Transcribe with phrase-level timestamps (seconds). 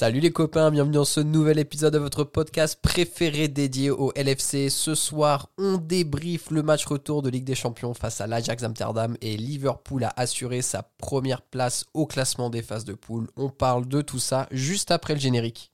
[0.00, 4.70] Salut les copains, bienvenue dans ce nouvel épisode de votre podcast préféré dédié au LFC.
[4.70, 9.18] Ce soir, on débriefe le match retour de Ligue des Champions face à l'Ajax Amsterdam
[9.20, 13.28] et Liverpool a assuré sa première place au classement des phases de poule.
[13.36, 15.70] On parle de tout ça juste après le générique.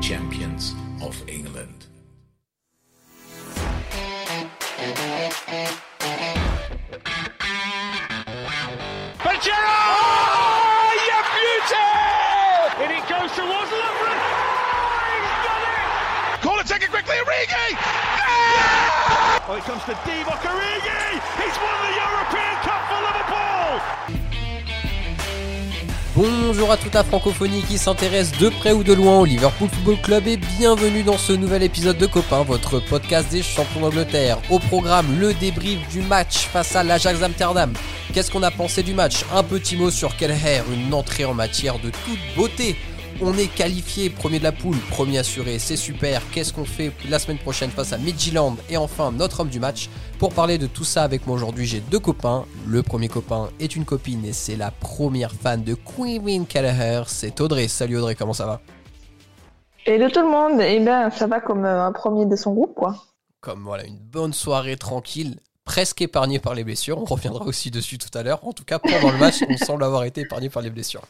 [0.00, 1.77] Champions of England.
[19.50, 19.54] Oh!
[26.14, 30.02] Bonjour à toute la francophonie qui s'intéresse de près ou de loin au Liverpool Football
[30.02, 34.36] Club et bienvenue dans ce nouvel épisode de Copain, votre podcast des champions d'Angleterre.
[34.50, 37.72] Au programme, le débrief du match face à l'Ajax Amsterdam.
[38.12, 39.24] Qu'est-ce qu'on a pensé du match?
[39.32, 42.76] Un petit mot sur Kelleher, une entrée en matière de toute beauté.
[43.20, 46.22] On est qualifié premier de la poule, premier assuré, c'est super.
[46.30, 49.90] Qu'est-ce qu'on fait la semaine prochaine face à Midtjylland Et enfin, notre homme du match.
[50.20, 52.44] Pour parler de tout ça avec moi aujourd'hui, j'ai deux copains.
[52.68, 57.40] Le premier copain est une copine et c'est la première fan de Queen Kelleher, c'est
[57.40, 57.66] Audrey.
[57.66, 58.60] Salut Audrey, comment ça va?
[59.84, 62.52] Et de tout le monde, eh bien, ça va comme euh, un premier de son
[62.54, 63.04] groupe, quoi.
[63.40, 66.98] Comme voilà, une bonne soirée tranquille, presque épargnée par les blessures.
[66.98, 68.46] On reviendra aussi dessus tout à l'heure.
[68.46, 71.02] En tout cas, pendant le match, on semble avoir été épargné par les blessures.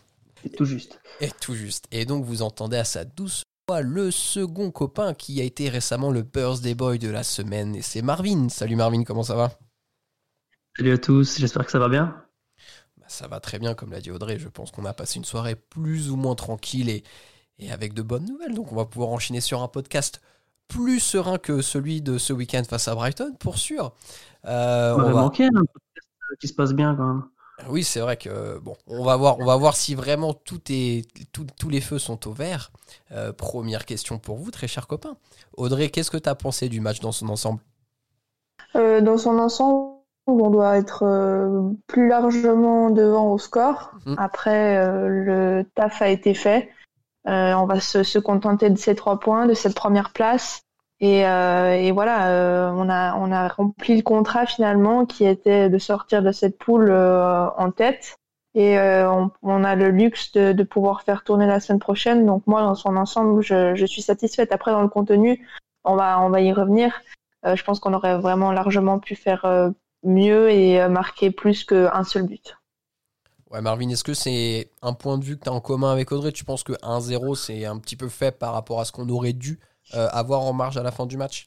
[0.42, 1.00] C'est tout juste.
[1.20, 1.86] Et tout juste.
[1.90, 6.10] Et donc vous entendez à sa douce voix le second copain qui a été récemment
[6.10, 7.74] le birthday boy de la semaine.
[7.76, 8.48] Et c'est Marvin.
[8.48, 9.50] Salut Marvin, comment ça va?
[10.76, 12.24] Salut à tous, j'espère que ça va bien.
[12.98, 14.38] Bah, Ça va très bien, comme l'a dit Audrey.
[14.38, 17.02] Je pense qu'on a passé une soirée plus ou moins tranquille et,
[17.58, 18.54] et avec de bonnes nouvelles.
[18.54, 20.20] Donc on va pouvoir enchaîner sur un podcast
[20.68, 23.92] plus serein que celui de ce week-end face à Brighton, pour sûr.
[24.44, 26.06] Euh, On va- manqué un podcast
[26.40, 27.24] qui se passe bien quand même.
[27.66, 31.06] Oui, c'est vrai que bon, on va voir, on va voir si vraiment tout est,
[31.32, 32.70] tout- tous les feux sont au vert.
[33.10, 35.16] Euh, première question pour vous, très chers copains.
[35.56, 37.60] Audrey, qu'est-ce que tu as pensé du match dans son ensemble?
[38.76, 43.92] Euh, dans son ensemble, on doit être euh, plus largement devant au score.
[44.06, 44.14] Mhm.
[44.18, 46.70] Après, le taf a été fait.
[47.24, 50.62] On va se, se contenter de ces trois points, de cette première place.
[51.00, 56.22] Et, euh, et voilà, euh, on a, rempli le contrat finalement qui était de sortir
[56.22, 58.16] de cette poule euh, en tête.
[58.54, 62.26] Et on, a le luxe de, pouvoir faire tourner la semaine prochaine.
[62.26, 64.50] Donc moi, dans son ensemble, je, suis satisfaite.
[64.50, 65.46] Après, dans le contenu,
[65.84, 67.00] on va, y revenir.
[67.44, 69.70] Je pense qu'on aurait vraiment largement pu faire
[70.02, 72.56] mieux et marquer plus qu'un seul but.
[73.52, 76.10] Ouais, Marvin, est-ce que c'est un point de vue que tu as en commun avec
[76.10, 76.32] Audrey?
[76.32, 79.34] Tu penses que 1-0, c'est un petit peu faible par rapport à ce qu'on aurait
[79.34, 79.60] dû
[79.92, 81.46] avoir en marge à la fin du match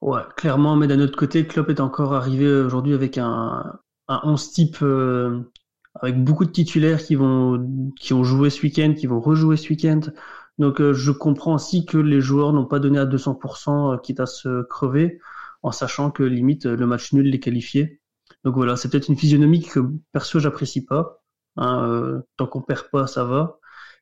[0.00, 3.78] Ouais, clairement, mais d'un autre côté, Klopp est encore arrivé aujourd'hui avec un,
[4.08, 5.50] un 11 type euh,
[5.94, 9.68] avec beaucoup de titulaires qui vont qui ont joué ce week-end, qui vont rejouer ce
[9.70, 10.00] week-end.
[10.58, 14.20] Donc euh, je comprends aussi que les joueurs n'ont pas donné à 200%, euh, quitte
[14.20, 15.20] à se crever,
[15.62, 18.00] en sachant que limite euh, le match nul les qualifiait.
[18.44, 19.80] Donc voilà, c'est peut-être une physionomie que
[20.12, 21.22] perso j'apprécie pas.
[21.56, 23.58] Hein, euh, tant qu'on perd pas, ça va.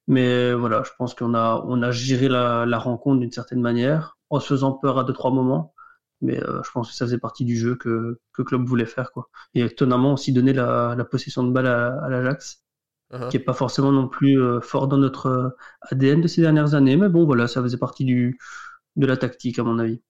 [0.08, 3.60] Mais euh, voilà, je pense qu'on a on a géré la, la rencontre d'une certaine
[3.60, 5.74] manière, en se faisant peur à deux trois moments.
[6.20, 9.12] Mais euh, je pense que ça faisait partie du jeu que que Klopp voulait faire
[9.12, 9.28] quoi.
[9.54, 12.62] Et étonnamment aussi donner la, la possession de balle à, à l'Ajax,
[13.12, 13.28] Mhm.
[13.30, 16.96] qui est pas forcément non plus euh, fort dans notre ADN de ces dernières années.
[16.96, 18.38] Mais bon voilà, ça faisait partie du
[18.96, 20.02] de la tactique à mon avis.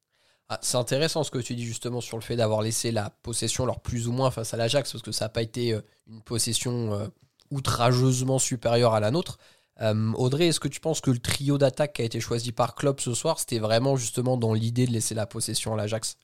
[0.48, 3.64] Ah, c'est intéressant ce que tu dis justement sur le fait d'avoir laissé la possession,
[3.64, 7.10] alors plus ou moins face à l'Ajax, parce que ça n'a pas été une possession
[7.50, 9.38] outrageusement supérieure à la nôtre.
[9.80, 12.74] Euh, Audrey, est-ce que tu penses que le trio d'attaque qui a été choisi par
[12.74, 16.16] Klopp ce soir, c'était vraiment justement dans l'idée de laisser la possession à l'Ajax?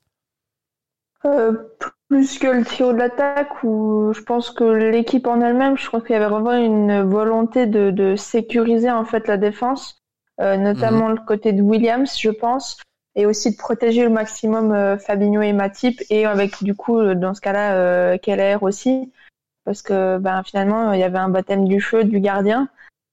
[1.24, 1.52] Euh,
[2.08, 6.00] plus que le trio de l'attaque, où je pense que l'équipe en elle-même, je crois
[6.00, 10.02] qu'il y avait vraiment une volonté de, de sécuriser en fait la défense,
[10.40, 12.76] euh, notamment le côté de Williams, je pense,
[13.16, 17.40] et aussi de protéger au maximum Fabinho et Matip, et avec du coup dans ce
[17.40, 19.10] cas-là Keller aussi,
[19.64, 22.68] parce que ben finalement il y avait un baptême du feu du gardien.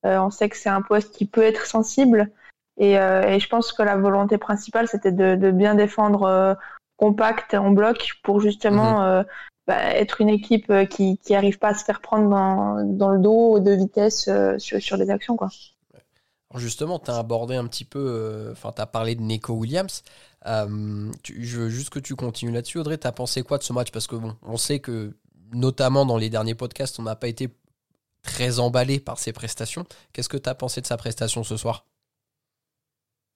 [0.05, 2.31] Euh, on sait que c'est un poste qui peut être sensible,
[2.77, 6.23] et, euh, et je pense que la volonté principale c'était de, de bien défendre.
[6.23, 6.53] euh,
[6.97, 9.21] compact en bloc pour justement euh,
[9.67, 13.09] bah, être une équipe euh, qui qui arrive pas à se faire prendre dans, dans
[13.09, 15.49] le dos de vitesse euh, sur, sur les actions quoi.
[16.49, 19.51] Alors justement, tu as abordé un petit peu, euh, enfin, tu as parlé de Nico
[19.53, 20.03] Williams.
[20.45, 22.97] Euh, tu- je veux juste que tu continues là-dessus, Audrey.
[22.97, 23.91] Tu as pensé quoi de ce match?
[23.91, 25.17] Parce que, bon, on sait que,
[25.51, 27.49] notamment dans les derniers podcasts, on n'a pas été
[28.25, 29.85] très emballé par ses prestations.
[30.11, 31.85] Qu'est-ce que tu as pensé de sa prestation ce soir?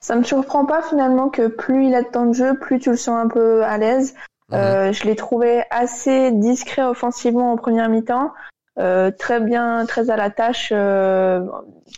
[0.00, 2.90] Ça me surprend pas finalement que plus il a de temps de jeu, plus tu
[2.90, 4.14] le sens un peu à l'aise.
[4.52, 8.32] Euh, je l'ai trouvé assez discret offensivement en première mi-temps.
[8.78, 11.44] euh, très bien, très à la tâche, euh,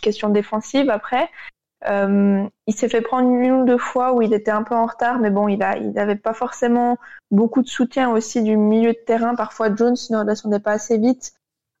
[0.01, 1.29] question défensive après.
[1.87, 4.85] Euh, il s'est fait prendre une ou deux fois où il était un peu en
[4.85, 6.97] retard, mais bon, il a, il n'avait pas forcément
[7.29, 9.35] beaucoup de soutien aussi du milieu de terrain.
[9.35, 11.33] Parfois, Jones ne descendait pas assez vite,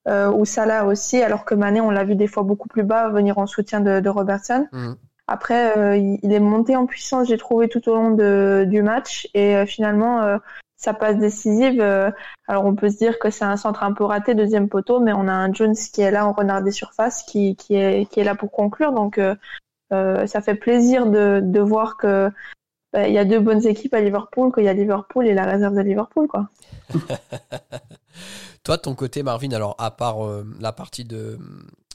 [0.07, 3.09] euh, ou Salah aussi, alors que Mané, on l'a vu des fois beaucoup plus bas
[3.09, 4.67] venir en soutien de, de Robertson.
[4.71, 4.95] Mhm.
[5.27, 9.29] Après, euh, il, est monté en puissance, j'ai trouvé tout au long de, du match,
[9.33, 10.37] et euh, finalement, euh,
[10.83, 11.79] sa passe décisive.
[11.81, 12.11] euh,
[12.47, 15.13] alors, on peut se dire que c'est un centre un peu raté, deuxième poteau, mais
[15.13, 18.19] on a un Jones qui est là en renard des surfaces, qui, qui est, qui
[18.19, 18.91] est là pour conclure.
[18.91, 19.33] Donc, euh,
[19.93, 22.29] euh, ça fait plaisir de, de voir que
[22.91, 25.45] bah, il y a deux bonnes équipes à Liverpool, qu'il y a Liverpool et la
[25.45, 26.49] réserve de Liverpool, quoi.
[28.63, 31.37] Toi, de ton côté, Marvin, alors à part euh, la partie de,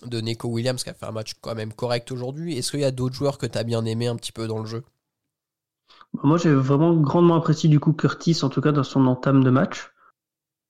[0.04, 2.84] de Neko Williams qui a fait un match quand même correct aujourd'hui, est-ce qu'il y
[2.84, 4.84] a d'autres joueurs que tu as bien aimé un petit peu dans le jeu?
[6.22, 9.50] Moi, j'ai vraiment grandement apprécié du coup Curtis, en tout cas dans son entame de
[9.50, 9.92] match.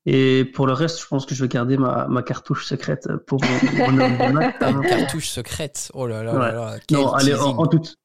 [0.07, 3.41] Et pour le reste, je pense que je vais garder ma, ma cartouche secrète pour
[3.43, 4.57] mon, mon homme de match.
[4.59, 5.91] T'as une cartouche secrète?
[5.95, 6.53] Oh là là là Ouais.
[6.53, 7.97] là, Non, allez, en, toute,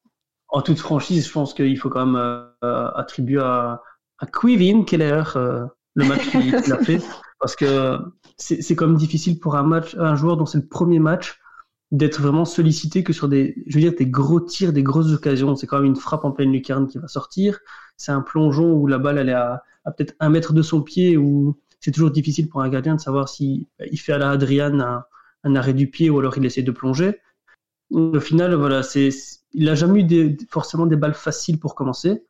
[0.48, 2.16] en toute franchise, je pense qu'il faut quand même
[2.62, 3.80] euh, attribuer à,
[4.18, 5.64] à Quivin Keller euh,
[5.94, 7.00] le match qu'il a fait.
[7.44, 7.98] Parce que
[8.38, 11.38] c'est quand même difficile pour un match, un joueur dont c'est le premier match
[11.92, 15.54] d'être vraiment sollicité que sur des, je veux dire, des gros tirs, des grosses occasions.
[15.54, 17.60] C'est quand même une frappe en pleine lucarne qui va sortir.
[17.98, 21.18] C'est un plongeon où la balle elle est à, peut-être un mètre de son pied
[21.18, 24.80] où c'est toujours difficile pour un gardien de savoir si il fait à la Adrian
[24.80, 27.20] un, arrêt du pied ou alors il essaie de plonger.
[27.90, 29.10] Au final, voilà, c'est,
[29.52, 32.24] il a jamais eu forcément des balles faciles pour commencer.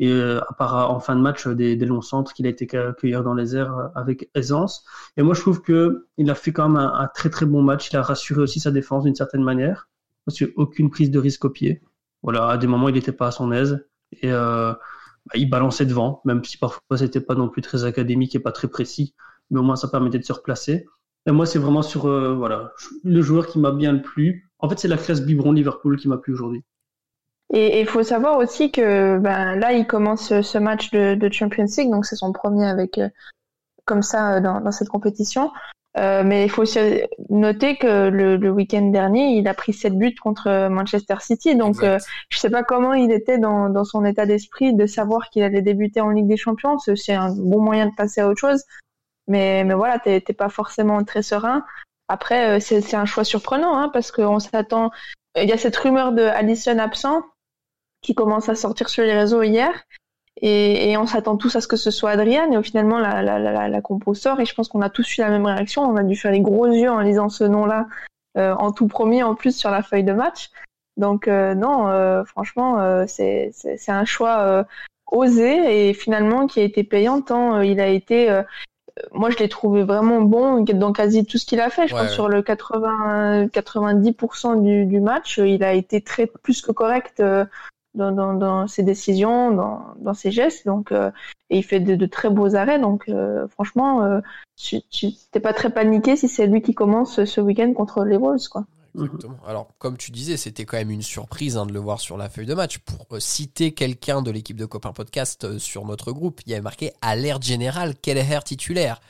[0.00, 2.46] Et euh, à part euh, en fin de match euh, des, des longs centres qu'il
[2.46, 4.84] a été accueillir dans les airs avec aisance.
[5.16, 7.90] Et moi, je trouve que il a fait quand même un, très très bon match.
[7.90, 9.88] Il a rassuré aussi sa défense d'une certaine manière,
[10.24, 11.82] parce que aucune prise de risque au pied.
[12.22, 15.86] Voilà, à des moments, il n'était pas à son aise et euh, bah, il balançait
[15.86, 19.14] devant, même si parfois c'était pas non plus très académique et pas très précis,
[19.50, 20.86] mais au moins ça permettait de se replacer.
[21.26, 22.72] Et moi, c'est vraiment sur euh, voilà
[23.04, 24.50] le joueur qui m'a bien le plu.
[24.58, 26.64] En fait, c'est la classe biberon Liverpool qui m'a plu aujourd'hui.
[27.52, 31.32] Et il faut savoir aussi que ben, là, il commence ce- ce match de, de
[31.32, 33.08] Champions League, donc c'est son premier avec euh,
[33.86, 35.50] comme ça euh, dans, dans cette compétition.
[35.96, 36.78] Euh, mais il faut aussi
[37.30, 41.56] noter que le, le week-end dernier, il a pris 7 buts contre Manchester City.
[41.56, 41.98] Donc, euh,
[42.28, 45.62] je sais pas comment il était dans, dans son état d'esprit de savoir qu'il allait
[45.62, 46.78] débuter en Ligue des Champions.
[46.78, 48.62] C'est- un bon moyen de passer à autre chose.
[49.26, 51.64] Mais, mais voilà, t'es t'es pas forcément très serein.
[52.08, 54.90] Après, euh, c'est c'est un choix surprenant, hein, parce qu'on s'attend.
[55.36, 57.22] Il y a cette rumeur de Allison absent
[58.02, 59.70] qui commence à sortir sur les réseaux hier.
[60.40, 62.50] Et, et on s'attend tous à ce que ce soit Adrian.
[62.52, 64.38] Et finalement, la, la, la, la compo sort.
[64.40, 65.82] Et je pense qu'on a tous eu la même réaction.
[65.82, 67.86] On a dû faire les gros yeux en lisant ce nom-là
[68.36, 70.50] euh, en tout premier, en plus, sur la feuille de match.
[70.96, 73.52] Donc, euh, non, euh, franchement, euh, c'est
[73.88, 74.64] un choix euh,
[75.10, 78.30] osé et finalement qui a été payant tant euh, il a été.
[78.30, 78.42] euh,
[79.12, 81.86] moi, je l'ai trouvé vraiment bon dans quasi tout ce qu'il a fait.
[81.86, 82.14] Je Ouais, pense ouais.
[82.14, 87.44] sur le 80, 90% du, du match, il a été très plus que correct euh,
[87.98, 90.66] dans, ses décisions, dans, ses gestes.
[90.66, 91.10] Donc, euh,
[91.50, 92.78] et il fait de, très beaux arrêts.
[92.78, 94.20] Donc, euh, franchement, euh,
[94.56, 94.80] tu
[95.30, 98.64] t'es pas très paniqué si c'est lui qui commence ce week-end contre les Wolves, quoi.
[98.94, 99.38] Exactement.
[99.46, 102.28] Alors, comme tu disais, c'était quand même une surprise hein, de le voir sur la
[102.28, 102.78] feuille de match.
[102.78, 106.92] Pour citer quelqu'un de l'équipe de Copain Podcast sur notre groupe, il y avait marqué
[107.00, 109.00] alerte générale, Kelleher titulaire?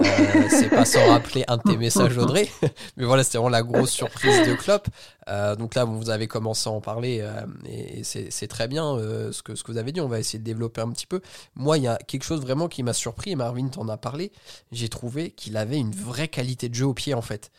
[0.00, 0.04] Euh,
[0.48, 2.48] c'est pas sans rappeler un de tes messages, Audrey.
[2.96, 4.86] Mais voilà, c'était vraiment la grosse surprise de Klopp.
[5.28, 8.96] Euh, donc là, vous avez commencé à en parler euh, et c'est très bien
[9.32, 10.00] ce, que, ce que vous avez dit.
[10.00, 11.20] On va essayer de développer un petit peu.
[11.56, 14.32] Moi, il y a quelque chose vraiment qui m'a surpris et Marvin t'en a parlé.
[14.70, 17.50] J'ai trouvé qu'il avait une vraie qualité de jeu au pied en fait.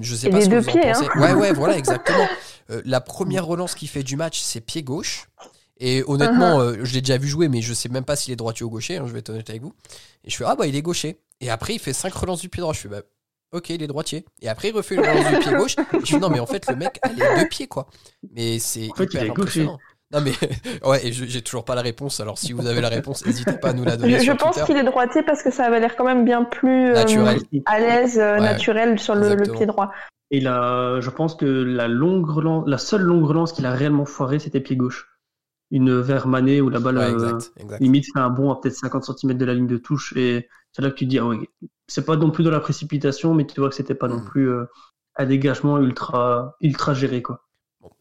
[0.00, 1.06] Je sais Et pas ce que vous en pieds, pensez.
[1.14, 1.20] hein.
[1.20, 2.26] Ouais, ouais, voilà, exactement.
[2.84, 5.28] La première relance qu'il fait du match, c'est pied gauche.
[5.80, 8.36] Et honnêtement, euh, je l'ai déjà vu jouer, mais je sais même pas s'il est
[8.36, 9.72] droitier ou gaucher, hein, je vais être honnête avec vous.
[10.24, 11.20] Et je fais, ah bah il est gaucher.
[11.40, 12.72] Et après, il fait 5 relances du pied droit.
[12.72, 13.02] Je fais, bah
[13.52, 14.24] ok, il est droitier.
[14.42, 15.76] Et après, il refait une relance du pied gauche.
[15.78, 17.86] Et je fais, non, mais en fait, le mec a les deux pieds, quoi.
[18.34, 19.40] Mais c'est En fait, hyper il est gaucher.
[19.62, 19.78] impressionnant.
[20.10, 20.32] Non, mais
[20.88, 22.18] ouais, et je- j'ai toujours pas la réponse.
[22.20, 24.60] Alors, si vous avez la réponse, n'hésitez pas à nous la donner je sur pense
[24.62, 27.40] qu'il est droitier parce que ça avait l'air quand même bien plus euh, Naturel.
[27.66, 29.92] à l'aise, euh, Ouais, naturel sur le, pied droit.
[30.30, 34.06] Et là, je pense que la longue relance, la seule longue relance qu'il a réellement
[34.06, 35.06] foirée, c'était pied gauche.
[35.70, 37.80] Une vers Mané où la balle Ouais, euh, exact, exact.
[37.82, 40.82] limite fait un bond à peut-être 50 cm de la ligne de touche et c'est
[40.84, 41.48] là que tu te dis ah oui
[41.88, 44.24] c'est pas non plus dans la précipitation mais tu vois que c'était pas non Mm.
[44.26, 44.64] plus euh,
[45.16, 47.44] un dégagement ultra ultra géré quoi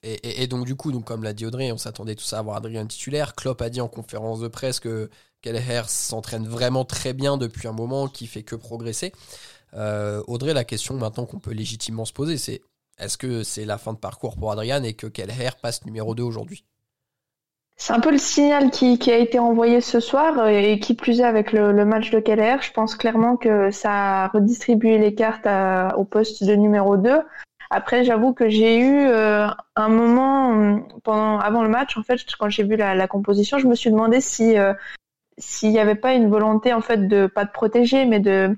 [0.03, 2.39] et, et- et donc du coup, donc, comme l'a dit Audrey, on s'attendait tous à
[2.39, 3.36] avoir Adrien titulaire.
[3.36, 5.10] Klopp a dit en conférence de presse que
[5.41, 9.13] Kelleher s'entraîne vraiment très bien depuis un moment, qui fait que progresser.
[9.75, 12.62] Euh, Audrey, la question maintenant qu'on peut légitimement se poser, c'est
[12.98, 16.24] est-ce que c'est la fin de parcours pour Adrian et que Kelleher passe numéro 2
[16.24, 16.65] aujourd'hui?
[17.88, 20.94] C'est un peu le signal qui, qui, a été envoyé ce soir euh, et qui
[20.94, 22.58] plus est avec le, le match de Keller.
[22.60, 27.22] Je pense clairement que ça a redistribué les cartes à, au poste de numéro 2.
[27.70, 32.50] Après, j'avoue que j'ai eu euh, un moment pendant avant le match, en fait, quand
[32.50, 34.74] j'ai vu la, la, composition, je me suis demandé si euh,
[35.38, 38.53] s'il n'y avait pas une volonté en fait de pas de protéger, mais de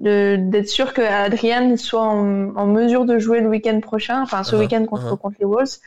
[0.00, 4.56] d'être sûr que Adrian soit en, en, mesure de jouer le week-end prochain, enfin ce
[4.56, 5.18] uh -huh, week-end contre, uh -huh.
[5.18, 5.78] contre les Wolves.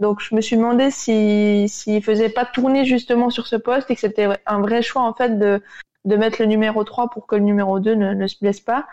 [0.00, 3.94] Donc je me suis demandé s'il si, faisait pas tourner justement sur ce poste et
[3.94, 5.62] que c'était un vrai choix en fait de,
[6.04, 8.86] de mettre le numéro 3 pour que le numéro 2 ne, ne se blesse pas.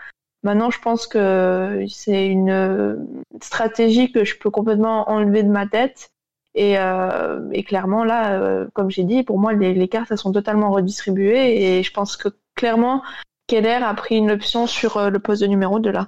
[0.44, 3.08] Maintenant, je pense que c'est une
[3.42, 6.12] stratégie que je peux complètement enlever de ma tête.
[6.56, 10.18] Et, euh, et clairement, là, euh, comme j'ai dit, pour moi, les, les, cartes elles
[10.18, 11.78] sont totalement redistribuées.
[11.78, 13.04] Et je pense que clairement,
[13.48, 16.08] Keller a pris une option sur euh, le poste de numéro 2 là.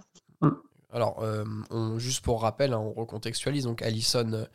[0.94, 1.44] Alors, euh,
[1.98, 3.64] juste pour rappel, hein, on recontextualise.
[3.64, 4.46] Donc, Allison euh,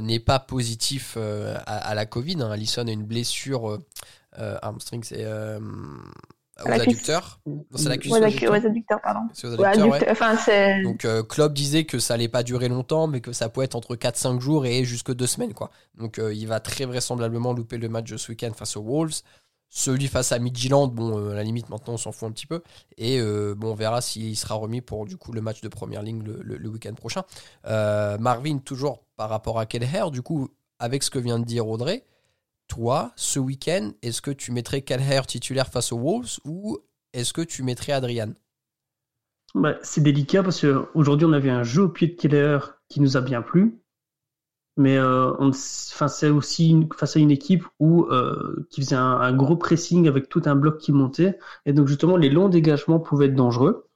[0.00, 2.42] n'est pas positif à, à, la Covid.
[2.42, 2.50] Hein.
[2.50, 3.78] Allison a une blessure
[4.36, 5.24] hamstring, c'est
[6.64, 7.40] aux adducteurs.
[7.74, 8.12] C'est la cuisse.
[8.12, 9.20] Aux adducteurs, pardon.
[9.32, 10.10] C'est aux adducteurs, ouais.
[10.10, 10.36] enfin,
[10.82, 13.76] Donc, euh, Klopp disait que ça allait pas durer longtemps, mais que ça pouvait être
[13.76, 15.70] entre 4-5 jours et jusque 2 semaines, quoi.
[15.96, 19.22] Donc, euh, il va très vraisemblablement louper le match ce week-end face aux Wolves.
[19.70, 22.46] Celui face à Midtjylland, bon, euh, à la limite, maintenant, on s'en fout un petit
[22.46, 22.62] peu.
[22.96, 26.02] Et euh, bon, on verra s'il sera remis pour, du coup, le match de première
[26.02, 27.22] ligne le, week-end prochain.
[27.66, 30.48] Euh, Marvin, toujours par rapport à Kelleher, du coup,
[30.78, 32.04] avec ce que vient de dire Audrey,
[32.66, 36.78] toi, ce week-end, est-ce que tu mettrais Kelleher titulaire face aux Wolves ou
[37.12, 38.32] est-ce que tu mettrais Adrian?
[39.54, 42.58] Bah, C'est délicat parce qu'aujourd'hui, on avait un jeu au pied de Kelleher
[42.88, 43.82] qui nous a bien plu.
[44.78, 50.06] Mais euh, c'est aussi face à une équipe où, euh, qui faisait un, gros pressing
[50.06, 51.36] avec tout un bloc qui montait.
[51.66, 53.88] Et donc, justement, les longs dégagements pouvaient être dangereux.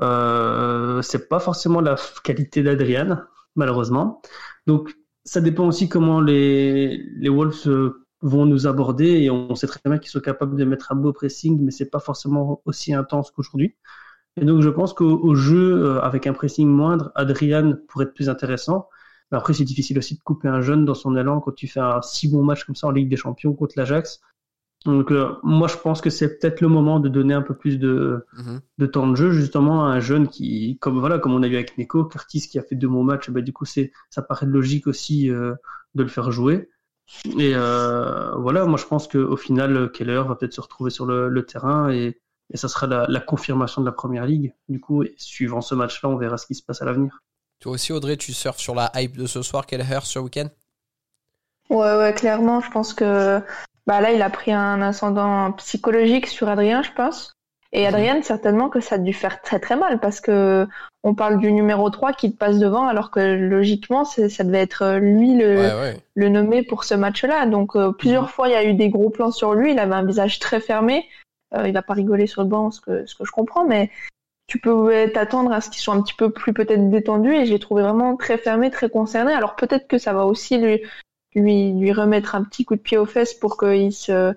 [0.00, 3.18] Euh, c'est pas forcément la qualité d'Adrian,
[3.56, 4.22] malheureusement.
[4.68, 9.80] Donc, ça dépend aussi comment les, les Wolves vont nous aborder et on sait très
[9.84, 13.32] bien qu'ils sont capables de mettre un beau pressing, mais c'est pas forcément aussi intense
[13.32, 13.76] qu'aujourd'hui.
[14.36, 18.88] Et donc je pense qu'au jeu, avec un pressing moindre, Adrian pourrait être plus intéressant.
[19.30, 22.02] Après, c'est difficile aussi de couper un jeune dans son élan quand tu fais un
[22.02, 24.20] si bon match comme ça en Ligue des Champions contre l'Ajax.
[24.84, 27.78] Donc euh, moi, je pense que c'est peut-être le moment de donner un peu plus
[27.78, 28.60] de, -hmm.
[28.78, 31.54] de temps de jeu justement à un jeune qui, comme voilà, comme on a vu
[31.54, 34.46] avec Neko, Curtis qui a fait deux bons matchs, bah, du coup c'est ça paraît
[34.46, 35.54] logique aussi euh,
[35.94, 36.68] de le faire jouer.
[37.38, 41.28] Et euh, voilà, moi je pense qu'au final, Keller va peut-être se retrouver sur le,
[41.28, 42.20] le terrain et,
[42.52, 44.54] et, ça sera la, la, confirmation de la première ligue.
[44.68, 47.20] Du coup, suivant ce match-là, on verra ce qui se passe à l'avenir.
[47.64, 50.48] Toi aussi, Audrey, tu surfes sur la hype de ce soir, Keller, ce week-end?
[51.70, 53.40] Ouais, ouais, clairement, je pense que
[53.86, 57.32] bah là, il a pris un ascendant psychologique sur Adrien, je pense.
[57.72, 60.68] Et Adrien, certainement que ça a dû faire très très mal parce que
[61.04, 64.98] on parle du numéro 3 qui te passe devant alors que logiquement ça devait être
[64.98, 66.00] lui le, ouais, ouais.
[66.14, 67.46] le nommé pour ce match-là.
[67.46, 68.28] Donc euh, plusieurs mmh.
[68.28, 70.60] fois il y a eu des gros plans sur lui, il avait un visage très
[70.60, 71.08] fermé.
[71.54, 73.90] Euh, il va pas rigoler sur le banc, ce que, ce que je comprends, mais
[74.46, 77.58] tu peux t'attendre à ce qu'ils soient un petit peu plus peut-être détendus et j'ai
[77.58, 79.32] trouvé vraiment très fermé, très concerné.
[79.32, 80.82] Alors peut-être que ça va aussi lui,
[81.34, 84.34] lui, lui remettre un petit coup de pied aux fesses pour qu'il se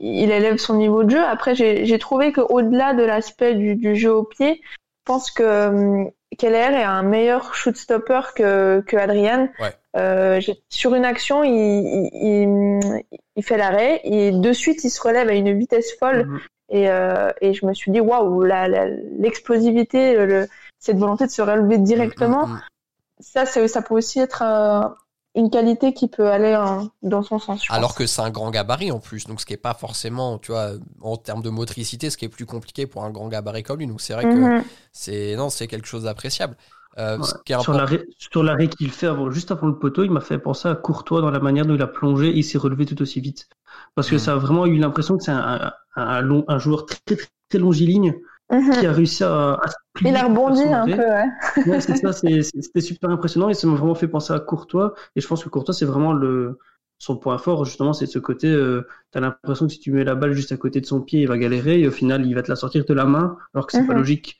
[0.00, 1.22] il élève son niveau de jeu.
[1.22, 6.10] Après, j'ai trouvé qu'au-delà de l'aspect du, du, jeu au pied, je pense que um,
[6.38, 9.50] Keller est un meilleur shoot stopper que, que Adrian.
[9.60, 9.72] Ouais.
[9.96, 10.40] Euh,
[10.70, 13.04] sur une action, il, il,
[13.36, 16.26] il fait l'arrêt et de suite, il se relève à une vitesse folle.
[16.26, 16.40] Mm -hmm.
[16.70, 20.48] Et, euh, et, je me suis dit, waouh, l'explosivité, le,
[20.78, 23.20] cette volonté de se relever directement, mm -hmm.
[23.20, 24.88] ça, ça peut aussi être euh,
[25.34, 26.56] une qualité qui peut aller
[27.02, 27.64] dans son sens.
[27.68, 27.98] Alors pense.
[27.98, 30.72] que c'est un grand gabarit en plus, donc ce qui est pas forcément, tu vois,
[31.00, 33.86] en termes de motricité, ce qui est plus compliqué pour un grand gabarit comme lui.
[33.86, 36.56] Donc c'est vrai mm que c'est non, c'est quelque chose d'appréciable.
[36.98, 37.60] Euh, ouais.
[37.60, 40.68] sur, l'arrêt, sur l'arrêt qu'il fait avant, juste avant le poteau, il m'a fait penser
[40.68, 43.20] à Courtois dans la manière dont il a plongé et il s'est relevé tout aussi
[43.20, 43.48] vite.
[43.94, 44.20] Parce que mmh.
[44.20, 47.28] ça a vraiment eu l'impression que c'est un, un, un, long, un joueur très, très,
[47.48, 48.16] très longiligne
[48.50, 48.70] mmh.
[48.72, 49.70] qui a réussi à, à
[50.00, 51.26] Il a rebondi un peu, ouais.
[51.66, 54.94] ouais c'est ça, c'était super impressionnant et ça m'a vraiment fait penser à Courtois.
[55.14, 56.58] Et je pense que Courtois, c'est vraiment le,
[56.98, 60.04] son point fort, justement, c'est ce côté, euh, tu as l'impression que si tu mets
[60.04, 62.34] la balle juste à côté de son pied, il va galérer et au final, il
[62.34, 63.86] va te la sortir de la main alors que c'est mmh.
[63.86, 64.38] pas logique.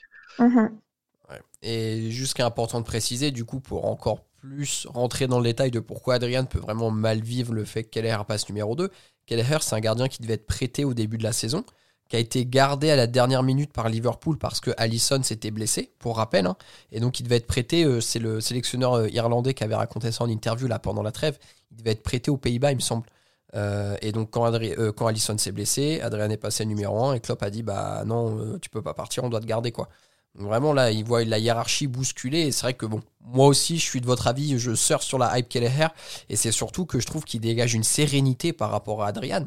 [1.63, 5.45] Et juste qui est important de préciser, du coup, pour encore plus rentrer dans le
[5.45, 8.91] détail de pourquoi Adrian peut vraiment mal vivre le fait que Kelleher passe numéro 2.
[9.27, 11.65] Kelleher, c'est un gardien qui devait être prêté au début de la saison,
[12.09, 15.93] qui a été gardé à la dernière minute par Liverpool parce que Allison s'était blessé,
[15.99, 16.47] pour rappel.
[16.47, 16.57] Hein,
[16.91, 20.11] et donc il devait être prêté, euh, c'est le sélectionneur euh, irlandais qui avait raconté
[20.11, 21.39] ça en interview là pendant la trêve,
[21.71, 23.07] il devait être prêté aux Pays-Bas, il me semble.
[23.55, 27.51] Euh, et donc quand, Allison s'est blessé, Adrian est passé numéro 1 et Klopp a
[27.51, 29.89] dit bah non, tu peux pas partir, on doit te garder quoi.
[30.35, 33.85] Vraiment là, il voit la hiérarchie bousculer et c'est vrai que bon, moi aussi, je
[33.85, 35.89] suis de votre avis, je sors sur la hype Kelleher,
[36.29, 39.45] et c'est surtout que je trouve qu'il dégage une sérénité par rapport à Adrian,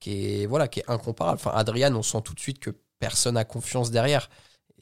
[0.00, 1.36] qui est, voilà, qui est incomparable.
[1.36, 4.28] Enfin, Adrian, on sent tout de suite que personne n'a confiance derrière.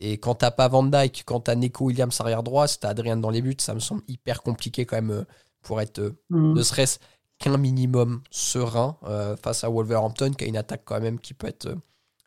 [0.01, 3.17] Et quand t'as pas Van Dyke, quand t'as Neko Williams arrière droit, si t'as Adrian
[3.19, 5.25] dans les buts, ça me semble hyper compliqué quand même euh,
[5.61, 6.55] pour être, euh, Mhm.
[6.55, 6.99] ne serait-ce
[7.39, 11.47] qu'un minimum serein euh, face à Wolverhampton, qui a une attaque quand même qui peut
[11.47, 11.77] être euh,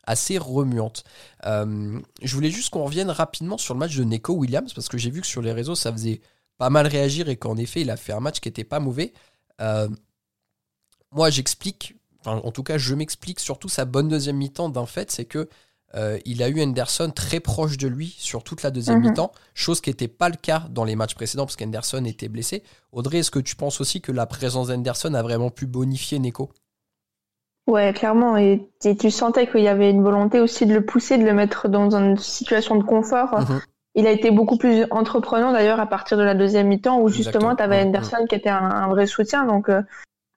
[0.06, 1.04] assez remuante.
[1.44, 4.98] Euh, je voulais juste qu'on revienne rapidement sur le match de Neko Williams, parce que
[4.98, 6.20] j'ai vu que sur les réseaux, ça faisait
[6.58, 9.12] pas mal réagir et qu'en effet, il a fait un match qui était pas mauvais.
[9.60, 9.88] Euh,
[11.12, 15.10] moi, j'explique, enfin, en tout cas, je m'explique surtout sa bonne deuxième mi-temps d'un fait,
[15.10, 15.48] c'est que
[15.94, 19.10] euh, il a eu Henderson très proche de lui sur toute la deuxième Mhm.
[19.10, 22.62] mi-temps, chose qui n'était pas le cas dans les matchs précédents parce qu'Henderson était blessé.
[22.92, 26.50] Audrey, est-ce que tu penses aussi que la présence d'Henderson a vraiment pu bonifier Neko?
[27.66, 28.36] Ouais, clairement.
[28.36, 31.32] Et, et tu sentais qu'il y avait une volonté aussi de le pousser, de le
[31.32, 33.40] mettre dans une situation de confort.
[33.40, 33.60] Mhm.
[33.96, 37.56] Il a été beaucoup plus entreprenant d'ailleurs à partir de la deuxième mi-temps où justement
[37.56, 37.88] tu avais Mhm.
[37.88, 39.44] Henderson qui était un, un vrai soutien.
[39.46, 39.82] Donc euh,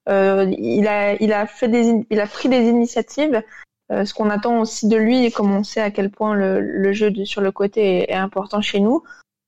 [0.08, 3.44] euh, il a il a fait des il a pris des initiatives.
[3.92, 6.62] Euh, ce qu'on attend aussi de lui et comme on sait à quel point le,
[6.62, 9.04] le jeu de- sur le côté est, est important chez nous.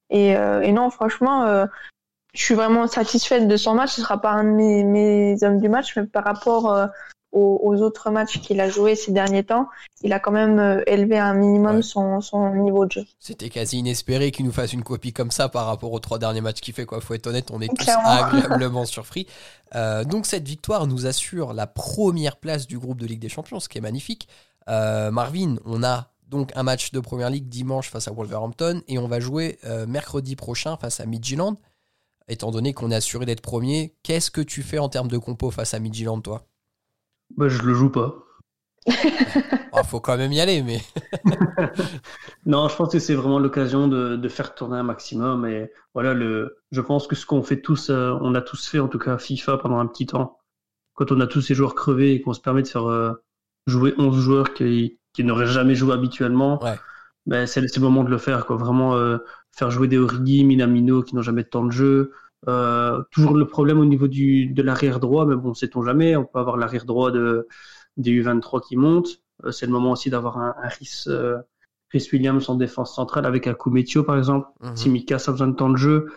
[0.10, 1.68] Et, euh, et non, franchement, euh,
[2.34, 3.92] je suis vraiment satisfaite de son match.
[3.92, 6.88] Ce sera pas un de mes, mes hommes du match, mais par rapport euh,
[7.32, 9.68] aux, aux autres matchs qu'il a joué ces derniers temps,
[10.02, 11.82] il a quand même euh, élevé un minimum Ouais.
[11.82, 13.06] son, son niveau de jeu.
[13.20, 16.42] C'était quasi inespéré qu'il nous fasse une copie comme ça par rapport aux trois derniers
[16.42, 16.86] matchs qu'il fait.
[16.86, 17.00] Quoi.
[17.02, 19.28] Faut être honnête, on est tous agréablement surpris.
[19.76, 23.60] Euh, donc cette victoire nous assure la première place du groupe de Ligue des Champions,
[23.60, 24.28] ce qui est magnifique.
[24.70, 28.98] Euh, Marvin, on a donc un match de Première Ligue dimanche face à Wolverhampton et
[29.00, 31.56] on va jouer euh, mercredi prochain face à Midtjylland.
[32.28, 35.52] Étant donné qu'on est assuré d'être premier, qu'est-ce que tu fais en termes de compo
[35.52, 36.46] face à Midtjylland, toi?
[37.38, 38.16] Bah, je le joue pas.
[38.88, 40.82] Il faut quand même y aller, mais
[42.46, 45.46] Non, je pense que c'est vraiment l'occasion de, de faire tourner un maximum.
[45.46, 48.80] Et voilà, le, je pense que ce qu'on fait tous, euh, on a tous fait,
[48.80, 50.40] en tout cas FIFA pendant un petit temps,
[50.96, 53.14] quand on a tous ces joueurs crevés et qu'on se permet de faire euh,
[53.68, 56.80] jouer 11 joueurs qui, qui n'auraient jamais joué habituellement, Ouais.
[57.26, 58.46] ben, c'est c'est le moment de le faire.
[58.46, 58.58] Quoi.
[58.58, 59.18] Vraiment euh,
[59.52, 62.12] faire jouer des Origi, Minamino qui n'ont jamais de temps de jeu.
[62.48, 66.16] Euh, toujours le problème au niveau du, de l'arrière droit, mais bon, sait-on jamais.
[66.16, 67.48] On peut avoir l'arrière droit de,
[67.98, 69.22] des U23 qui monte.
[69.46, 71.38] Euh, c'est le moment aussi d'avoir un, un Rhys, euh,
[71.92, 74.48] Rhys Williams en défense centrale avec un Kumetio par exemple.
[74.62, 74.76] Mhm.
[74.76, 76.08] Si Mika a besoin de temps de jeu.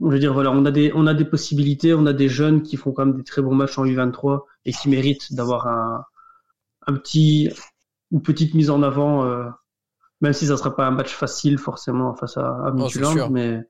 [0.00, 2.62] Je veux dire, voilà, on a des, on a des possibilités, on a des jeunes
[2.62, 6.04] qui font quand même des très bons matchs en U23 et qui méritent d'avoir un,
[6.86, 7.48] un petit,
[8.10, 9.48] une petite mise en avant, euh,
[10.20, 12.72] même si ça sera pas un match facile forcément face à, à
[13.30, 13.64] mais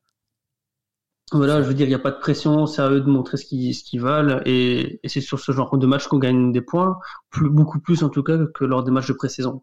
[1.34, 3.36] voilà, je veux dire, il n'y a pas de pression, c'est à eux de montrer
[3.36, 6.98] ce qu'ils, valent et, et c'est sur ce genre de match qu'on gagne des points,
[7.30, 9.62] plus, beaucoup plus en tout cas que lors des matchs de pré-saison.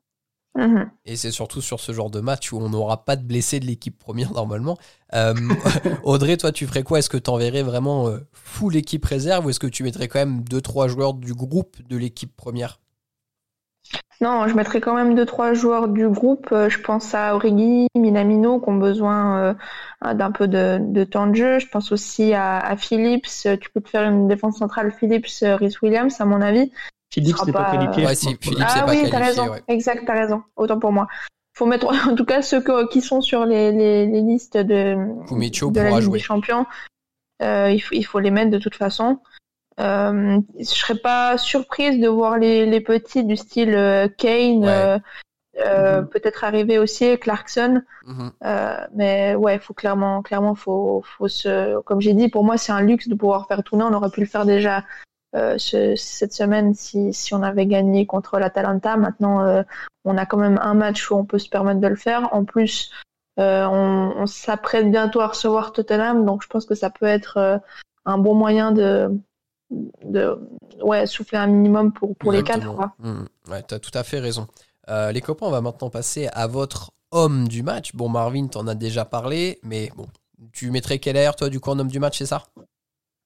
[0.56, 0.92] Mhm.
[1.06, 3.66] Et c'est surtout sur ce genre de match où on n'aura pas de blessés de
[3.66, 4.78] l'équipe première normalement.
[5.14, 5.34] Euh,
[6.04, 7.00] Audrey, toi, tu ferais quoi?
[7.00, 10.20] Est-ce que tu enverrais vraiment euh, full équipe réserve ou est-ce que tu mettrais quand
[10.20, 12.80] même 2-3 joueurs du groupe de l'équipe première?
[14.22, 16.50] Non, je mettrais quand même deux trois joueurs du groupe.
[16.52, 19.56] Euh, Je pense à Origi, Minamino qui ont besoin
[20.06, 21.58] euh, d'un peu de, de temps de jeu.
[21.60, 23.26] Je pense aussi à, à Phillips.
[23.48, 26.72] Euh, Tu peux te faire une défense centrale Phillips, Rhys Williams à mon avis.
[27.12, 28.06] Philippe sera n'est pas, pas- qualifié.
[28.06, 29.50] Ouais, si, ah pas oui, t'as raison.
[29.50, 29.62] ouais.
[29.68, 30.44] Exact, t'as raison.
[30.56, 31.08] Autant pour moi.
[31.58, 34.96] Faut mettre en tout cas ceux que- qui sont sur les, les, les listes de,
[35.28, 36.18] Kumetio de la pourra Ligue jouer.
[36.20, 36.66] des Champions.
[37.42, 39.18] Euh, il, faut, il faut les mettre de toute façon.
[39.80, 44.70] Euh, je serais pas surprise de voir les, les petits du style euh, Kane, Ouais.
[44.70, 45.00] euh,
[45.60, 46.08] euh, Mhm.
[46.10, 47.82] peut-être arriver aussi Clarkson.
[48.06, 48.32] Mhm.
[48.94, 52.82] Mais ouais, faut clairement, clairement, faut, faut se, comme j'ai dit, pour moi c'est un
[52.82, 53.84] luxe de pouvoir faire tourner.
[53.84, 54.84] On aurait pu le faire déjà
[55.36, 58.98] euh, ce- cette semaine si, si on avait gagné contre l'Atalanta.
[58.98, 59.64] Maintenant, euh,
[60.04, 62.34] on a quand même un match où on peut se permettre de le faire.
[62.34, 62.92] En plus,
[63.40, 67.62] euh, on, on s'apprête bientôt à recevoir Tottenham, donc je pense que ça peut être
[68.06, 69.10] un bon moyen de,
[70.04, 70.38] de
[70.84, 72.58] ouais, souffler un minimum pour, pour les quatre.
[72.58, 72.76] Exactement.
[72.76, 73.10] Quoi.
[73.12, 73.26] Mhm.
[73.50, 74.48] Ouais, t'as tout à fait raison.
[74.90, 77.96] Euh, les copains, on va maintenant passer à votre homme du match.
[77.96, 80.08] Bon, Marvin, t'en as déjà parlé, mais bon,
[80.54, 82.44] tu mettrais quel air, toi, du coup, en homme du match, c'est ça?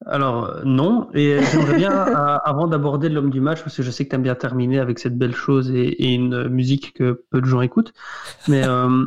[0.05, 1.08] Alors, non.
[1.13, 4.15] Et j'aimerais bien, euh, avant d'aborder l'homme du match, parce que je sais que tu
[4.15, 7.62] aimes bien terminer avec cette belle chose et, et une musique que peu de gens
[7.62, 7.93] écoutent.
[8.47, 9.05] Mais euh,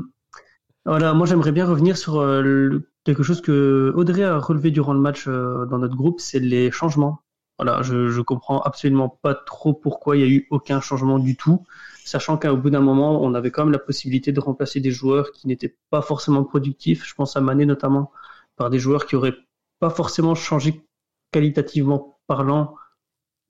[0.84, 4.92] voilà, moi j'aimerais bien revenir sur euh, le- quelque chose que Audrey a relevé durant
[4.94, 7.20] le match euh, dans notre groupe, c'est les changements.
[7.58, 11.36] Voilà, je, je comprends absolument pas trop pourquoi il y a eu aucun changement du
[11.36, 11.66] tout,
[12.04, 15.32] sachant qu'au bout d'un moment, on avait quand même la possibilité de remplacer des joueurs
[15.32, 17.04] qui n'étaient pas forcément productifs.
[17.04, 18.12] Je pense à Mané notamment,
[18.56, 19.36] par des joueurs qui auraient
[19.80, 20.84] pas forcément changé
[21.32, 22.76] qualitativement parlant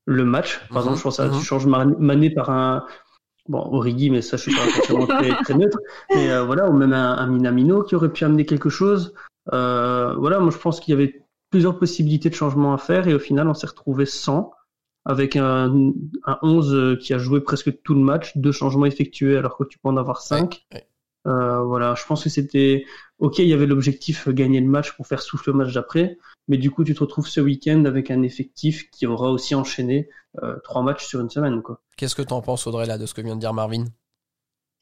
[0.07, 0.61] le match.
[0.69, 1.39] Par exemple, je pense à mhm.
[1.39, 2.87] tu changes Mané par un
[3.49, 5.79] bon, Origi, mais ça, je suis pas forcément très, très neutre.
[6.11, 9.15] Mais euh, voilà, ou même un, un, Minamino qui aurait pu amener quelque chose.
[9.53, 13.15] Euh, voilà, moi, je pense qu'il y avait plusieurs possibilités de changement à faire et
[13.15, 14.53] au final, on s'est retrouvé sans
[15.05, 15.93] avec un,
[16.27, 19.79] un 11 qui a joué presque tout le match, deux changements effectués alors que tu
[19.79, 20.67] peux en avoir cinq.
[20.73, 20.89] Ouais, ouais.
[21.27, 22.85] Euh, voilà, je pense que c'était
[23.19, 23.39] ok.
[23.39, 26.71] Il y avait l'objectif gagner le match pour faire souffle le match d'après, mais du
[26.71, 30.09] coup, tu te retrouves ce week-end avec un effectif qui aura aussi enchaîné
[30.43, 31.63] euh, trois matchs sur une semaine.
[31.63, 31.81] quoi.
[31.97, 33.85] Qu'est-ce que tu en penses, Audrey, là, de ce que vient de dire Marvin?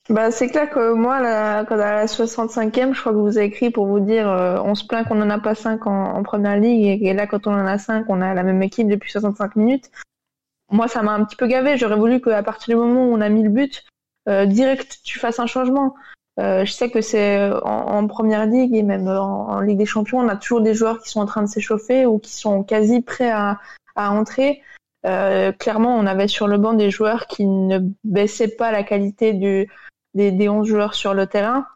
[0.08, 3.46] Bah, c'est clair que moi, là, quand à la 65e, je crois que vous avez
[3.46, 6.56] écrit pour vous dire euh, on se plaint qu'on n'en a pas 5 en, première
[6.56, 9.56] ligue, et, là, quand on en a 5, on a la même équipe depuis 65
[9.56, 9.90] minutes.
[10.70, 11.76] Moi, ça m'a un petit peu gavé.
[11.76, 13.84] J'aurais voulu qu'à partir du moment où on a mis le but,
[14.28, 15.94] euh, direct, tu fasses un changement.
[16.38, 19.86] Euh, je sais que c'est en, en, première ligue et même en, en, Ligue des
[19.86, 22.62] Champions, on a toujours des joueurs qui sont en train de s'échauffer ou qui sont
[22.62, 23.58] quasi prêts à,
[23.96, 24.62] à entrer.
[25.06, 29.32] Euh, clairement, on avait sur le banc des joueurs qui ne baissaient pas la qualité
[29.32, 29.68] du,
[30.16, 31.66] des, des 11 joueurs sur le terrain.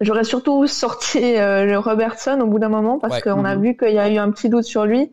[0.00, 3.22] J'aurais surtout sorti euh, le Robertson au bout d'un moment parce Ouais.
[3.22, 3.62] qu'on a Mhm.
[3.62, 5.10] vu qu'il y a eu un petit doute sur lui.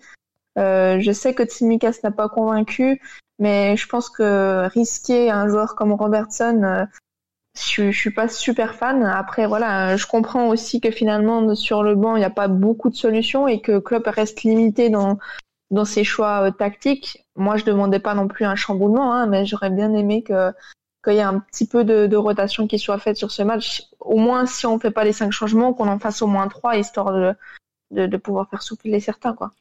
[0.57, 3.01] Euh, je sais que Tsimikas n'a pas convaincu,
[3.39, 6.85] mais je pense que risquer un joueur comme Robertson, euh,
[7.57, 9.03] je, je suis pas super fan.
[9.03, 12.89] Après, voilà, je comprends aussi que finalement sur le banc il n'y a pas beaucoup
[12.89, 15.17] de solutions et que Klopp reste limité dans
[15.71, 17.25] dans ses choix tactiques.
[17.35, 20.51] Moi, je demandais pas non plus un chamboulement, hein, mais j'aurais bien aimé que
[21.05, 23.83] qu'il y ait un petit peu de, rotation qui soit faite sur ce match.
[23.99, 26.77] Au moins, si on fait pas les cinq changements, qu'on en fasse au moins trois,
[26.77, 29.51] histoire de, de, pouvoir faire souffler certains, quoi.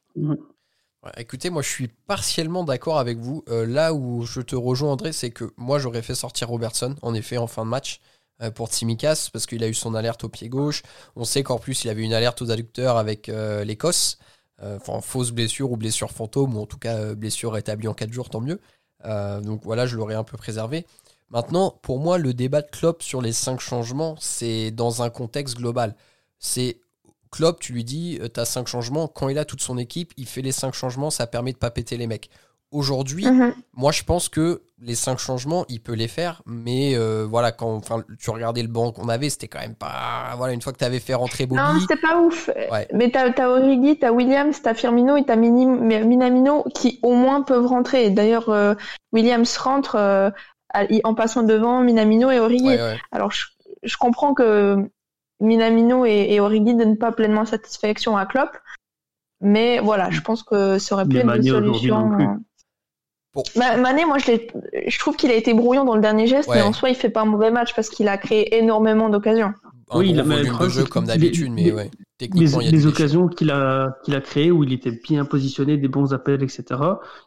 [1.19, 3.45] Écoutez, moi je suis partiellement d'accord avec vous.
[3.49, 7.15] Euh, là où je te rejoins, André, c'est que moi j'aurais fait sortir Robertson, en
[7.15, 8.01] effet, en fin de match,
[8.43, 10.83] euh, pour Tsimikas, parce qu'il a eu son alerte au pied gauche.
[11.15, 14.19] On sait qu'en plus il avait une alerte aux adducteurs avec euh, l'Écosse.
[14.63, 18.31] Enfin, fausse blessure ou blessure fantôme, ou en tout cas blessure rétablie en 4 jours,
[18.31, 18.61] tant mieux.
[19.05, 20.87] Donc voilà, je l'aurais un peu préservé.
[21.31, 25.57] Maintenant, pour moi, le débat de Klopp sur les 5 changements, c'est dans un contexte
[25.57, 25.97] global.
[26.39, 26.81] C'est
[27.33, 29.09] Klopp, tu lui dis, tu as 5 changements.
[29.09, 31.71] Quand il a toute son équipe, il fait les 5 changements, ça permet de pas
[31.71, 32.31] péter les mecs.
[32.71, 33.55] Aujourd'hui, Mhm.
[33.75, 37.73] moi je pense que les 5 changements, il peut les faire, mais euh, voilà, quand
[37.73, 40.35] enfin, tu regardais le banc qu'on avait, c'était quand même pas.
[40.37, 41.63] Voilà, une fois que tu avais fait rentrer Bobby.
[41.63, 42.51] Non, c'était pas ouf.
[42.73, 42.89] Ouais.
[42.93, 47.67] Mais t'as as Origi, t'as Williams, t'as Firmino et t'as Minamino qui au moins peuvent
[47.67, 48.11] rentrer.
[48.11, 48.75] D'ailleurs, euh,
[49.13, 50.31] Williams rentre euh,
[51.05, 52.65] en passant devant Minamino et Origi.
[52.67, 52.99] Ouais, ouais.
[53.13, 53.45] Alors, je,
[53.83, 54.77] je comprends que
[55.41, 58.57] Minamino et, et Origi donnent pas pleinement satisfaction à Klopp,
[59.41, 62.17] mais voilà, je pense que ça aurait pu être une solution.
[63.35, 63.43] Bon.
[63.57, 64.49] Ma- Mané, moi, je, l'ai-
[64.87, 66.57] je trouve qu'il a été brouillon dans le dernier geste, Ouais.
[66.57, 69.53] mais en soi, il fait pas un mauvais match parce qu'il a créé énormément d'occasions.
[69.95, 71.91] Un Oui, le volume de jeu comme d'habitude, les- mais ouais.
[71.91, 72.89] les, Techniquement, il y a les déchet.
[72.89, 76.81] occasions qu'il a, qu'il a créées où il était bien positionné, des bons appels, etc.,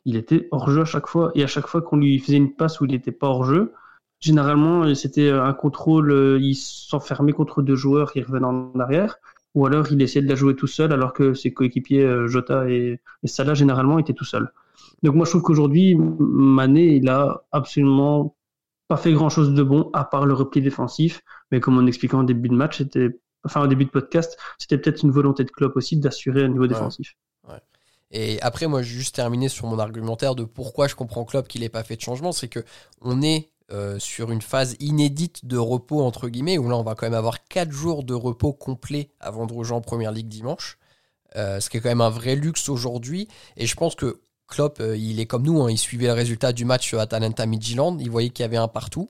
[0.06, 1.32] il était hors jeu à chaque fois.
[1.36, 3.74] Et à chaque fois qu'on lui faisait une passe où il n'était pas hors jeu,
[4.20, 9.18] généralement, c'était un contrôle, euh, il s'enfermait contre deux joueurs qui revenaient en arrière,
[9.56, 12.70] ou alors il essayait de la jouer tout seul alors que ses coéquipiers euh, Jota
[12.70, 14.52] et, et Salah, généralement, étaient tout seuls.
[15.04, 18.37] Donc moi, je trouve qu'aujourd'hui, Mané, il a absolument
[18.88, 21.22] pas fait grand chose de bon à part le repli défensif.
[21.52, 23.10] Mais comme on expliquait en début de match, c'était,
[23.44, 26.68] enfin, au début de podcast, c'était peut-être une volonté de Klopp aussi d'assurer un niveau
[26.68, 27.16] défensif.
[28.12, 31.48] Et après, moi, je vais juste terminer sur mon argumentaire de pourquoi je comprends Klopp
[31.48, 32.32] qu'il n'ait pas fait de changement.
[32.32, 32.64] C'est que
[33.02, 36.96] on est euh, sur une phase inédite de repos, entre guillemets, où là, on va
[36.96, 40.78] quand même avoir 4 jours de repos complet avant de rejoindre Première Ligue dimanche.
[41.36, 43.28] Euh, ce qui est quand même un vrai luxe aujourd'hui.
[43.58, 46.54] Et je pense que Klopp, euh, il est comme nous, hein, il suivait le résultat
[46.54, 49.10] du match à Atalanta Midtjylland, il voyait qu'il y avait un partout.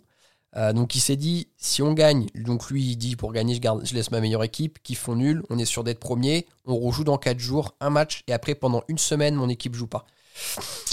[0.56, 3.60] Euh, donc il s'est dit, si on gagne, donc lui il dit pour gagner je,
[3.60, 6.78] garde, je laisse ma meilleure équipe, qui font nul, on est sûr d'être premier, on
[6.78, 10.06] rejoue dans 4 jours, un match, et après pendant une semaine mon équipe joue pas.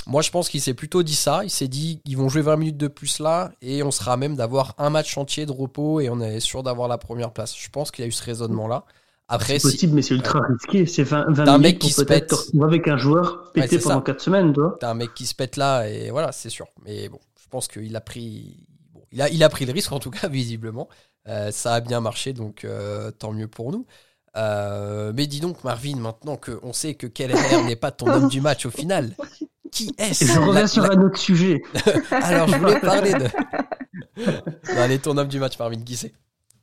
[0.07, 2.57] Moi je pense qu'il s'est plutôt dit ça, il s'est dit ils vont jouer 20
[2.57, 6.11] minutes de plus là, et on sera même d'avoir un match entier de repos, et
[6.11, 7.57] on est sûr d'avoir la première place.
[7.57, 8.85] Je pense qu'il a eu ce raisonnement là.
[9.29, 9.95] Après, c'est possible, si...
[9.97, 10.47] mais c'est ultra ouais.
[10.53, 10.87] risqué.
[10.87, 12.63] C'est 20, 20 un minutes mec qui pour se peut-être pète.
[12.63, 14.03] avec un joueur pété Ouais, pendant ça.
[14.05, 14.77] 4 semaines, toi.
[14.81, 16.67] T'as un mec qui se pète là, et voilà, c'est sûr.
[16.85, 18.67] Mais bon, je pense qu'il a pris.
[18.93, 20.89] Bon, il, a, il a pris le risque, en tout cas, visiblement.
[21.27, 23.87] Euh, ça a bien marché, donc euh, tant mieux pour nous.
[24.37, 27.35] Euh, mais dis donc, Marvin, maintenant qu'on sait que Keller
[27.67, 29.15] n'est pas ton homme du match au final,
[29.71, 31.63] qui est-ce je reviens sur la- un autre sujet.
[32.11, 33.27] Alors, je voulais parler de.
[34.17, 36.13] Non, allez, ton homme du match, Marvin, qui c'est?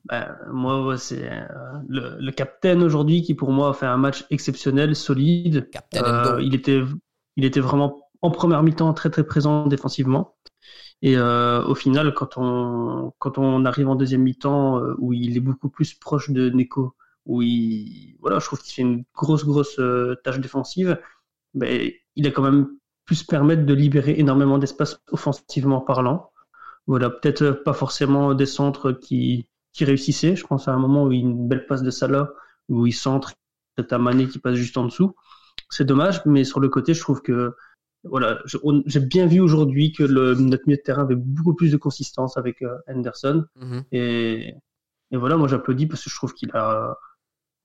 [0.06, 1.46] Ben, moi, c'est euh,
[1.88, 5.70] le, le capitaine aujourd'hui qui, pour moi, a fait un match exceptionnel, solide.
[5.72, 6.82] Captain Euh, il, était,
[7.36, 10.36] il était vraiment en première mi-temps très très présent défensivement.
[11.02, 15.38] Et euh, au final, quand on, quand on arrive en deuxième mi-temps, euh, où il
[15.38, 19.46] est beaucoup plus proche de Neko, où il, voilà, je trouve qu'il fait une grosse
[19.46, 21.00] grosse euh, tâche défensive,
[21.54, 22.70] ben, il a quand même
[23.06, 26.32] pu se permettre de libérer énormément d'espace offensivement parlant.
[26.88, 30.36] voilà, peut-être pas forcément des centres qui, qui réussissaient.
[30.36, 32.32] Je pense à un moment où il y a une belle passe de Salah,
[32.70, 33.34] où il centre,
[33.78, 35.16] c'est Mané qui passe juste en dessous.
[35.70, 37.56] C'est dommage, mais sur le côté, je trouve que
[38.04, 38.40] voilà,
[38.86, 42.36] j'ai bien vu aujourd'hui que le, notre milieu de terrain avait beaucoup plus de consistance
[42.36, 43.46] avec euh, Henderson.
[43.56, 43.84] Mhm.
[43.92, 44.56] et,
[45.12, 46.98] et, voilà, moi j'applaudis parce que je trouve qu'il a,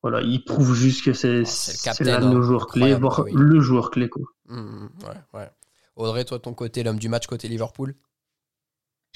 [0.03, 3.91] voilà, il prouve juste que c'est oh, l'un de nos joueurs clés, voire le joueur
[3.91, 4.09] clé.
[4.09, 4.25] Quoi.
[4.47, 5.51] Mhm, ouais, ouais.
[5.97, 7.95] Audrey, toi, ton côté, l'homme du match côté Liverpool?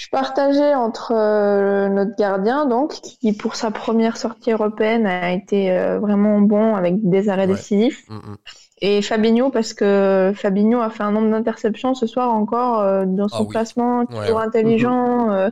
[0.00, 5.70] Je partageais entre euh, notre gardien, donc, qui pour sa première sortie européenne a été
[5.70, 8.36] euh, vraiment bon avec des arrêts décisifs, mm, mm.
[8.80, 13.28] et Fabinho parce que Fabinho a fait un nombre d'interceptions ce soir encore euh, dans
[13.28, 15.50] son ah placement, toujours intelligent.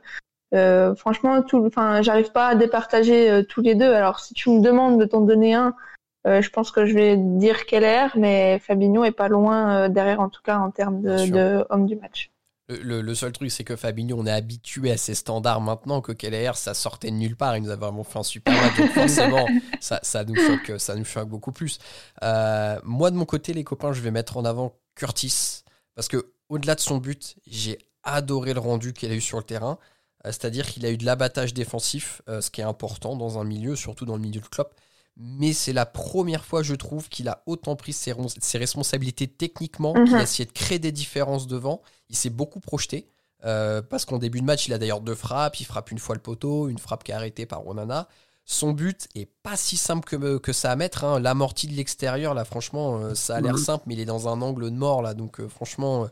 [0.54, 0.96] Mm-hmm.
[0.96, 3.92] franchement, tout, enfin, j'arrive pas à départager tous les deux.
[3.92, 5.74] Alors, si tu me demandes de t'en donner un,
[6.24, 10.42] je pense que je vais dire Keller, mais Fabinho est pas loin derrière, en tout
[10.42, 12.30] cas en termes de, de homme du match.
[12.68, 16.52] Le, seul truc, c'est que Fabinho, on est habitué à ses standards maintenant, que Keller,
[16.54, 17.56] ça sortait de nulle part.
[17.56, 18.76] Il nous a vraiment fait un super match.
[18.76, 19.46] Donc forcément,
[19.80, 21.78] ça, ça, nous choque, ça nous choque beaucoup plus.
[22.22, 25.64] Euh, moi, de mon côté, les copains, je vais mettre en avant Curtis.
[25.94, 29.44] Parce que au-delà de son but, j'ai adoré le rendu qu'il a eu sur le
[29.44, 29.78] terrain.
[30.26, 33.44] Euh, c'est-à-dire qu'il a eu de l'abattage défensif, euh, ce qui est important dans un
[33.44, 34.68] milieu, surtout dans le milieu de club
[35.18, 38.14] mais c'est la première fois, je trouve, qu'il a autant pris ses,
[38.54, 40.22] responsabilités techniquement, qu'il a mhm.
[40.22, 41.82] essayé de créer des différences devant.
[42.08, 43.08] Il s'est beaucoup projeté,
[43.44, 45.58] euh, parce qu'en début de match, il a d'ailleurs deux frappes.
[45.58, 48.06] Il frappe une fois le poteau, une frappe qui est arrêtée par Ronana.
[48.44, 51.02] Son but est pas si simple que, que ça à mettre.
[51.02, 51.18] Hein.
[51.18, 53.58] L'amorti de l'extérieur, là, franchement, euh, ça a l'air mhm.
[53.58, 55.14] simple, mais il est dans un angle de mort, là.
[55.14, 56.08] Donc, euh, franchement,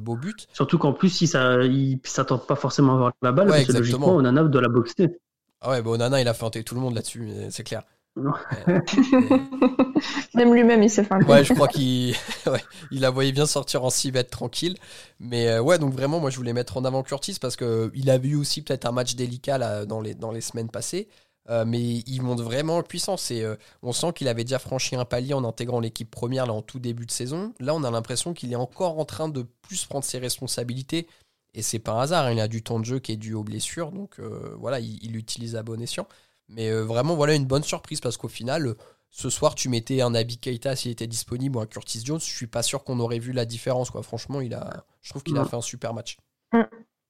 [0.00, 0.48] beau but.
[0.52, 4.14] Surtout qu'en plus, il ne s'attend pas forcément à avoir la balle, parce que logiquement,
[4.16, 5.18] Onana doit la boxer.
[5.62, 7.82] Ah ouais, bah Onana, il a feinté tout le monde là-dessus, c'est clair.
[10.34, 12.14] Même lui-même, il s'est fait un Ouais, je crois qu'il
[12.46, 14.76] ouais, il la voyait bien sortir en 6 mètres tranquille.
[15.18, 18.18] Mais euh, ouais, donc vraiment, moi, je voulais mettre en avant Curtis parce qu'il a
[18.18, 21.08] vu aussi peut-être un match délicat dans, les, dans les semaines passées.
[21.50, 24.96] Euh, mais il monte vraiment en puissance et euh, on sent qu'il avait déjà franchi
[24.96, 27.52] un palier en intégrant l'équipe première là, en tout début de saison.
[27.60, 31.06] Là, on a l'impression qu'il est encore en train de plus prendre ses responsabilités
[31.52, 32.26] et c'est pas un hasard.
[32.26, 32.32] Hein.
[32.32, 34.20] il a du temps de jeu qui est dû aux blessures, donc
[34.58, 36.08] voilà, il l'utilise à bon escient.
[36.48, 38.74] Mais euh, vraiment, voilà une bonne surprise parce qu'au final, euh,
[39.10, 42.20] ce soir, tu mettais un Abi Keita s'il était disponible ou un Curtis Jones.
[42.20, 43.90] Je suis pas sûr qu'on aurait vu la différence.
[43.90, 44.02] Quoi.
[44.02, 46.18] Franchement, il a, je trouve qu'il a fait un super match.
[46.52, 46.62] Mm.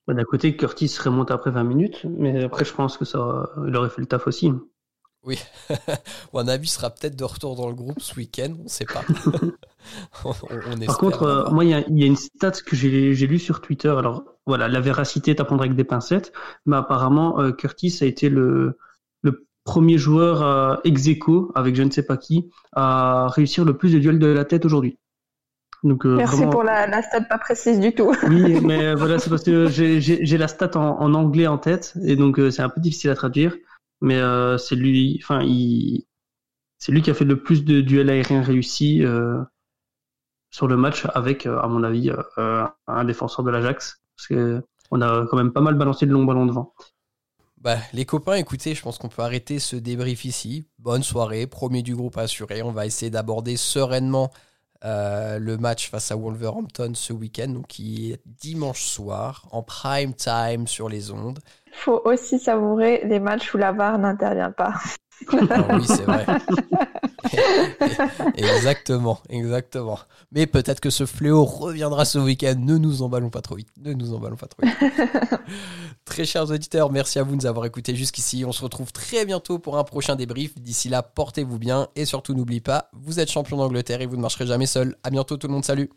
[0.07, 3.75] Bah, d'un côté, Curtis remonte après 20 minutes, mais après, je pense que ça, il
[3.75, 4.53] aurait fait le taf aussi.
[5.23, 5.39] Oui,
[6.35, 9.03] Wanabi sera peut-être de retour dans le groupe ce week-end, on ne sait pas.
[10.87, 13.89] Par contre, euh, moi, il y, a une stat que j'ai lu sur Twitter.
[13.89, 16.35] Alors, voilà, la véracité est à prendre avec des pincettes,
[16.67, 18.77] mais apparemment, Curtis a été le,
[19.65, 23.93] premier joueur euh, ex aequo, avec je ne sais pas qui, à réussir le plus
[23.93, 24.99] de duels de la tête aujourd'hui.
[25.85, 28.11] Donc, euh, Merci pour la, la, stat pas précise du tout.
[28.29, 32.17] oui, mais voilà, c'est parce que j'ai la stat en, en, anglais en tête, et
[32.17, 33.55] donc euh, c'est un peu difficile à traduire.
[34.01, 36.07] Mais euh, c'est lui, enfin, il,
[36.79, 39.05] c'est lui qui a fait le plus de duels aériens réussis
[40.51, 45.27] sur le match, avec, à mon avis, un défenseur de l'Ajax, parce que on a
[45.27, 46.73] quand même pas mal balancé de longs ballons devant.
[47.65, 50.67] Bah, les copains, écoutez, je pense qu'on peut arrêter ce débrief ici.
[50.79, 52.61] Bonne soirée, premier du groupe assuré.
[52.61, 54.31] On va essayer d'aborder sereinement
[54.85, 60.13] euh, le match face à Wolverhampton ce week-end, donc qui est dimanche soir, en prime
[60.13, 61.39] time sur les ondes.
[61.69, 64.75] Il faut aussi savourer les matchs où la VAR n'intervient pas.
[65.33, 66.27] Ah oui, c'est vrai.
[68.37, 69.99] exactement, exactement.
[70.33, 72.55] Mais peut-être que ce fléau reviendra ce week-end.
[72.59, 73.69] Ne nous emballons pas trop vite.
[73.79, 74.77] Ne nous emballons pas trop vite.
[76.05, 78.45] très chers auditeurs, merci à vous de nous avoir écoutés jusqu'ici.
[78.45, 80.59] On se retrouve très bientôt pour un prochain débrief.
[80.59, 84.23] D'ici là, portez-vous bien et surtout n'oubliez pas, vous êtes champion d'Angleterre et vous ne
[84.23, 84.97] marcherez jamais seul.
[85.03, 85.65] À bientôt tout le monde.
[85.65, 85.91] Salut.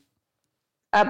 [0.95, 1.09] Up